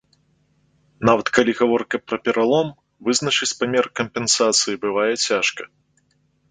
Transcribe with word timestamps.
Нават 1.09 1.27
калі 1.35 1.51
гаворка 1.59 1.95
пра 2.07 2.17
пералом, 2.29 2.67
вызначыць 3.09 3.53
памер 3.61 3.85
кампенсацыі 4.01 4.81
бывае 4.89 5.11
цяжка. 5.27 5.63